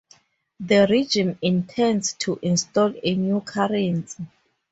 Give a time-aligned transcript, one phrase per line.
[0.59, 4.25] The regime intends to install a new currency.